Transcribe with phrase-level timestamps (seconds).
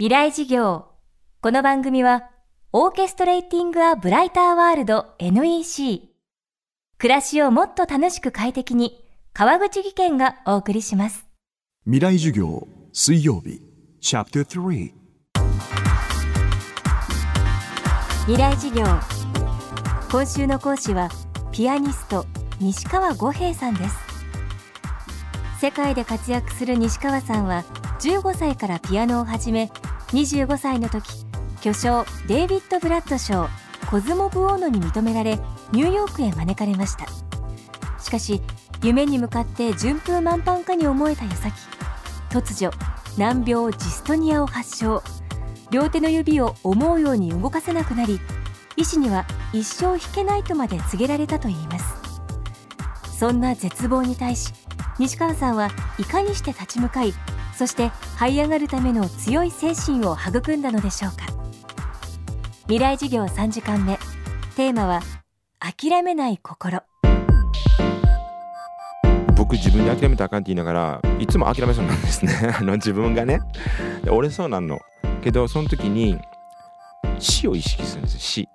[0.00, 0.86] 未来事業。
[1.42, 2.30] この番組は
[2.72, 6.08] オーケストレーティング・ア・ブライター・ワールド NEC
[6.96, 11.26] 暮らしをもっと楽しく快適に川口義賢がお送りします。
[11.84, 13.60] 未来授業水曜日
[14.00, 14.92] チャプター3
[18.20, 18.86] 未来事業。
[20.10, 21.10] 今週の講師は
[21.52, 22.24] ピアニスト
[22.58, 23.98] 西川五平さんです。
[25.60, 27.64] 世界で活躍する西川さんは
[27.98, 29.70] 15歳からピアノを始め
[30.12, 31.24] 25歳の時
[31.60, 33.48] 巨匠デイビッド・ブラッド賞
[33.88, 35.38] コズモ・ブオーノに認められ
[35.72, 37.06] ニューヨークへ招かれました。
[38.02, 38.40] しかし
[38.82, 41.54] 夢に向かって順風満帆かに思えた矢先
[42.30, 42.76] 突如
[43.18, 45.02] 難病ジストニアを発症。
[45.70, 48.18] 両手の指を思うように動かせなくなり
[48.76, 51.84] 医師には一生弾けないとまで告げられたといいます。
[53.16, 54.52] そんな絶望に対し
[54.98, 57.14] 西川さんはいかにして立ち向かい
[57.60, 61.26] そして這い上がるための強い精神を育んだのでしょうか。
[62.62, 63.98] 未来事業3時間目。
[64.56, 65.02] テーマは
[65.58, 66.80] 諦めない心。
[69.36, 72.32] 僕自分で諦めたらあかんって言いながらいつも諦めそうなんですね。
[72.58, 73.40] あの自分がね。
[74.08, 74.80] 折れそうなんの。
[75.22, 76.18] けどその時に
[77.18, 78.48] 死を意識するんです死。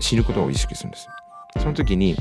[0.00, 1.08] 死ぬことを意識するんです
[1.60, 2.14] その時に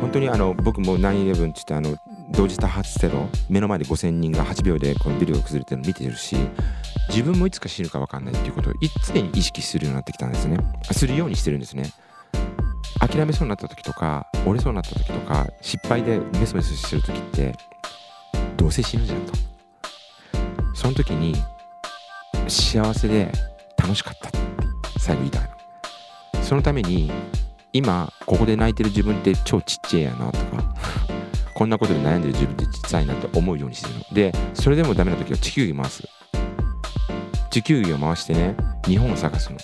[0.00, 1.96] 本当にあの僕も9-11って言ってあの
[2.30, 6.36] 同時多発テロ目の前で5,000人が8秒でこのビルが崩れてるの見てるし
[7.08, 8.72] 自分もいつか死ぬか分かんないっていうことを
[9.06, 10.58] 常に意識するようになってきたんですね。
[10.92, 11.92] するようにしてるんですね。
[13.00, 17.54] 諦めそうになった時とか折れそうになった時とか失敗でメソメソしてる時って
[18.56, 19.32] どうせ死ぬじゃんと。
[20.74, 21.34] その時に
[22.48, 23.32] 幸せで
[23.76, 24.28] 楽しかった。
[24.28, 24.38] って
[24.98, 25.50] 最後言いたい
[26.42, 27.10] そのために
[27.72, 30.64] 今ここで泣いてる自分って超ちっちゃいやなとか。
[31.60, 34.04] こんなことで悩んでる自分って小さいなって思うようにしてるの。
[34.14, 36.08] でそれでもダメな時は地球儀回す。
[37.50, 39.58] 地球儀を回してね日本を探すの。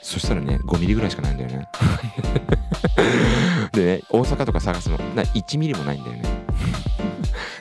[0.00, 1.68] そしたらね5ミリぐらいしかないんだよね。
[3.74, 4.96] でね大阪とか探すの。
[5.16, 6.22] な1ミリもないんだよね。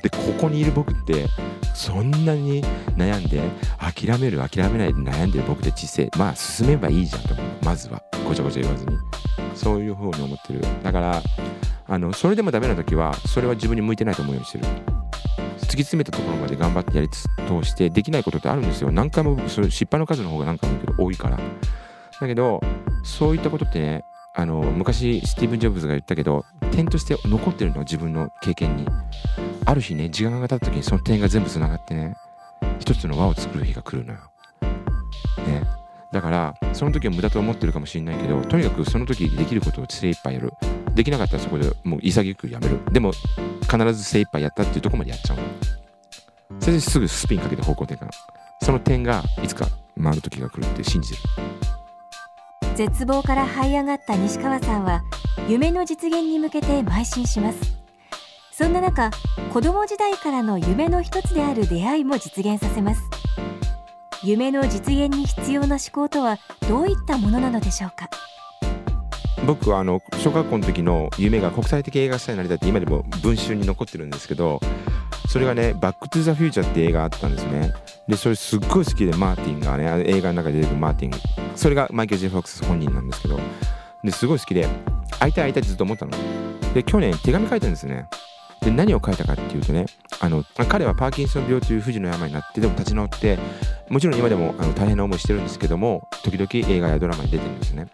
[0.04, 1.26] でここにいる僕って
[1.74, 2.64] そんなに
[2.96, 3.42] 悩んで
[3.80, 7.46] 諦める諦めないで悩んでる僕って小さいまあ進めばいいじゃんと思う。
[7.66, 8.04] まずは。
[8.24, 8.96] ごちゃごちゃ言わずに。
[9.59, 10.62] そういうふうに思ってる。
[10.84, 11.22] だから
[11.88, 14.66] あのそれでもダメな時はそれは自分に向いてないと思うようにしてる。
[15.58, 17.28] 突き詰めたところまで頑張ってやり通
[17.64, 18.92] してできないことってあるんですよ。
[18.92, 21.38] 何回もそれ失敗の数の方が何回も言うけど多いから。
[22.19, 22.62] だけど
[23.03, 24.03] そういったことってね
[24.36, 28.88] あの昔スティーブン・ジョブズが言ったけど点として残ってるの自分の経験に。
[29.66, 32.16] ある日ね時間が経った時にその点が全部つながってね
[32.80, 34.19] 一つの輪を作る日が来るのよ。
[36.12, 40.53] だからその時は無駄と思ってるかもしれないけどとにかくその時できることを精一杯やる。
[40.94, 42.80] できなかったらそこでもう潔くやめる。
[42.92, 43.12] でも
[43.62, 45.38] 必ず精一杯やったっていうとこまでやっちゃう
[46.59, 48.09] それですぐスピンかけて方向転換。
[48.64, 49.68] その点がいつか
[50.02, 51.22] 回る時が来るって信じてる。
[52.75, 55.03] 絶望から這い上がった西川さんは
[55.48, 57.59] 夢の実現に向けて邁進します。
[58.52, 59.12] そんな中
[59.53, 63.19] 子供時代からの夢の一つである出会いも実現させます。
[64.22, 68.09] 夢の実現に必要な思考とはどういったものなのでしょうか？
[69.46, 74.59] 僕はあの小学校の時の夢が国際的映画スターになりたいって今でも文集に残ってるんですけど
[75.30, 77.72] それがね「バック・トゥ・ザ・フューチャー」って映画あったんですね。
[78.07, 81.12] でそれすっごい好きでマーティンがね映画の中で出てくるマーティン。
[81.56, 83.40] それがマイケル・ジェフ・フォックス本人なんですけど。
[84.01, 84.66] ですごい好きで
[85.19, 86.12] 会いたい会いたいってずっと思ったの。
[86.74, 88.07] で去年手紙書いたんですね。
[88.62, 89.86] で何を書いたかっていうとね
[90.22, 93.38] あの彼はパーキンソン病という不治の病になってでも立ち直って
[93.90, 97.88] もちろん今でもあの大変な思いしてるんですけども時々映画やドラマに出てるんですね。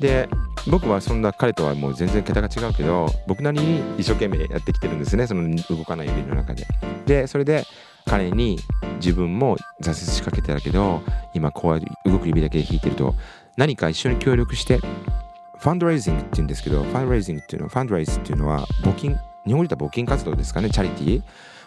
[0.00, 0.28] で
[0.68, 6.66] 僕はそんな彼とはもう全然桁が違うけど僕なりに一生懸命やってきてるんですねその動かない指の中で。
[7.06, 7.64] でそれで
[8.06, 8.58] 彼に
[8.96, 11.02] 自分も挫折しかけてたけど
[11.32, 13.14] 今こうやって動く指だけで弾いてると
[13.56, 21.22] 何か一緒に協力してファンドレイジングって言うんですけどファンドレイジングっていうのはファンドレイズっていうのは募金日本で言った募金活動ですかねチャリティー。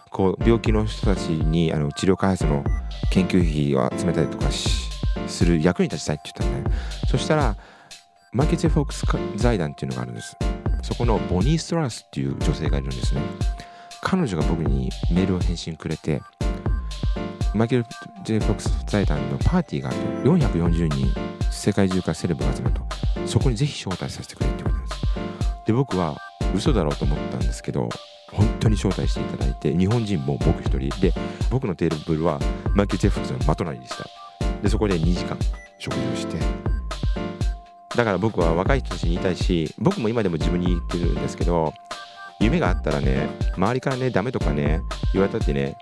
[0.10, 2.64] こう病気の人たちにあの治療開発の
[3.12, 4.50] 研究費を集めたりとか
[5.28, 6.76] する役に立ちたいって言ったんだね。
[7.10, 7.56] そしたら
[8.32, 9.06] マーケット・フォークス
[9.36, 10.38] 財団っていうのがあるんです。
[10.82, 13.22] そこのボニー・ストラスっていう女性がいるんですね。
[14.02, 16.22] 彼女が僕にメールを返信くれて
[17.54, 17.86] マイケル・
[18.24, 21.14] ジェイ・フォックス財団のパーティーがあると440人
[21.52, 22.88] 世界中からセレブが集まると。
[23.26, 25.02] そこにぜひ招待させてくれって言われたんです。
[25.66, 26.16] で僕は
[26.56, 27.90] 嘘だろうと思ったんですけど
[28.32, 31.14] 本当に招待していただいて日本人も僕一人で
[31.50, 32.40] 僕のテーブルは
[32.74, 34.06] マイケル・ジェ・フォックスの真隣でした。
[34.62, 35.38] でそこで2時間
[35.80, 36.38] 食事をして。
[37.96, 41.74] だから僕は若い人たちに言いたいし僕も今でも自分に言ってるんですけど
[42.40, 44.82] 夢があったらね周りからねダメとかね
[45.14, 45.76] 言われたってね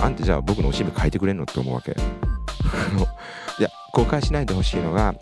[0.00, 1.44] あんたじゃあ僕のおしめ変えてくれんの？
[1.44, 1.92] って思うわけ。
[3.58, 5.14] いや誤解しないでほしいのが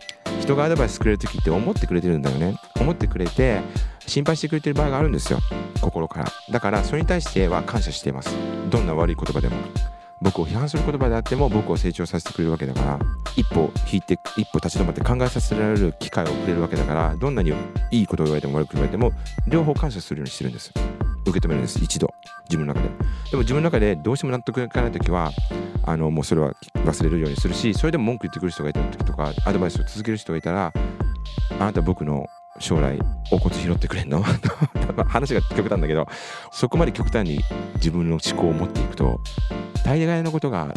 [0.43, 2.56] 人がアドバイスくれる時って思ってくれてるんだよね。
[2.81, 3.62] 思ってくれて
[4.06, 5.39] 心配してくれてる場合があるんですよ。
[5.81, 6.27] 心から。
[6.50, 8.35] だからそれに対しては感謝しています。
[8.69, 9.56] どんな悪い言葉でも。
[10.21, 12.99] 僕を批判する言葉であっても僕を成長させてくれるわけだから。
[13.37, 17.15] 一歩引いて一歩立ち止まって考えさせられる機会をくれるわけだから。
[17.15, 17.53] どんなに
[17.93, 19.12] いいことを言われても悪く言われても
[19.47, 20.73] 両方感謝するようにしてるんです。
[21.25, 21.79] 受け止めるんです。
[21.81, 22.12] 一度。
[22.49, 22.88] 自分の中で。
[23.31, 25.31] でも自分の中でどうしても納得いかない時は
[25.84, 26.52] あのもうそれは
[26.84, 30.73] 忘れるようにするしそれでも文句言ってくる人がいた時とかアドバイスを続ける人がいたら
[31.50, 32.26] あなた僕の
[32.58, 32.99] 将来
[33.32, 34.23] お骨拾ってくれんの？
[35.08, 36.06] 話が極端だけど
[36.52, 37.40] そこまで極端に
[37.76, 39.20] 自分の思考を持っていくと
[39.84, 40.69] 大概のことが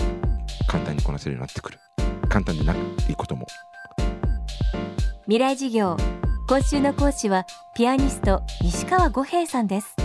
[0.68, 1.80] 簡単にこなせるようになってくる。
[2.28, 2.76] 簡単でない
[3.16, 3.46] ことも。
[5.26, 5.96] 未来授業。
[6.48, 9.96] 今週の講師はピアニスト西川五平さんです。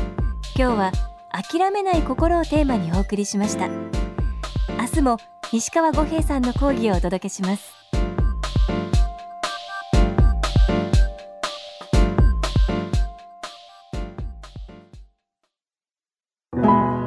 [0.57, 0.93] 今日は
[1.33, 3.69] 諦めない心をテーマにお送りしました。
[4.81, 5.19] 明日も
[5.53, 7.75] 西川五平さんの講義をお届けします。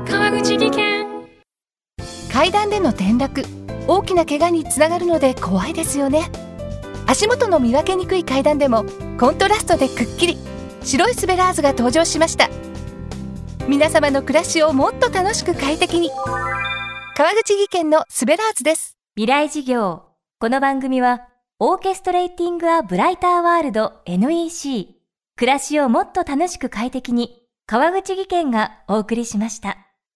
[0.07, 1.07] 川口技研。
[2.31, 3.43] 階段での転落。
[3.87, 6.29] 大きな怪我につながるので怖いですよね。
[7.07, 8.85] 足元の見分けにくい階段でも
[9.19, 10.37] コントラストでくっきり。
[10.83, 12.51] 白いスベラーズが登場しました。
[13.67, 16.11] 皆様の暮らしをもっと楽しく快適に。
[17.15, 18.97] 川口技研のスベラーズです。
[19.15, 20.01] 未来事業。
[20.39, 21.27] この番組は
[21.59, 24.95] オーケストレーティング・ア・ブライター・ワールド NEC
[25.35, 29.77] 暮らしをもっと楽しく快適に川口技研がお送りしました。